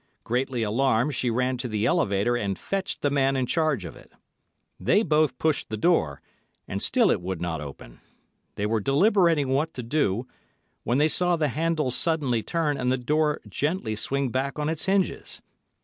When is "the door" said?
5.69-6.23, 12.91-13.41